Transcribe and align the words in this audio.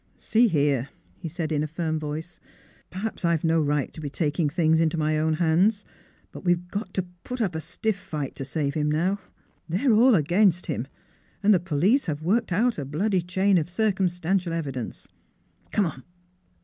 "See 0.31 0.47
here,"' 0.47 0.89
he 1.19 1.29
said 1.29 1.51
in 1.51 1.61
a 1.61 1.67
firm 1.67 1.99
voice; 1.99 2.39
"perhaps 2.89 3.23
I 3.23 3.29
have 3.33 3.43
no 3.43 3.61
right 3.61 3.93
to 3.93 4.01
be 4.01 4.09
taking 4.09 4.49
things 4.49 4.79
into 4.79 4.97
my 4.97 5.19
own 5.19 5.35
hands. 5.35 5.85
But 6.31 6.43
we've 6.43 6.67
got 6.69 6.91
to 6.95 7.03
put 7.23 7.39
up 7.39 7.53
a 7.53 7.59
stiff 7.61 7.97
fight 7.97 8.33
to 8.37 8.43
save 8.43 8.73
him, 8.73 8.89
now. 8.89 9.19
they're 9.69 9.93
all 9.93 10.15
against 10.15 10.65
him, 10.65 10.87
and 11.43 11.53
the 11.53 11.59
police 11.59 12.07
have 12.07 12.23
worked 12.23 12.51
out 12.51 12.79
a 12.79 12.83
bloody 12.85 13.21
chain 13.21 13.59
of 13.59 13.69
cir 13.69 13.91
cumstantial 13.91 14.53
evidence. 14.53 15.07
Come 15.71 15.85
on 15.85 16.03